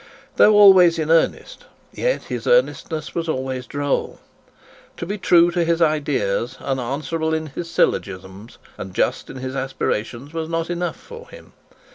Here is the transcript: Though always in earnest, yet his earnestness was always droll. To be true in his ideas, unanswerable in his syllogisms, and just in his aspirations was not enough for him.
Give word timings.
Though 0.37 0.55
always 0.55 0.97
in 0.97 1.11
earnest, 1.11 1.65
yet 1.93 2.23
his 2.23 2.47
earnestness 2.47 3.13
was 3.13 3.29
always 3.29 3.67
droll. 3.67 4.19
To 4.97 5.05
be 5.05 5.19
true 5.19 5.51
in 5.51 5.67
his 5.67 5.79
ideas, 5.79 6.57
unanswerable 6.59 7.35
in 7.35 7.45
his 7.45 7.69
syllogisms, 7.69 8.57
and 8.79 8.95
just 8.95 9.29
in 9.29 9.37
his 9.37 9.55
aspirations 9.55 10.33
was 10.33 10.49
not 10.49 10.71
enough 10.71 10.97
for 10.97 11.29
him. 11.29 11.53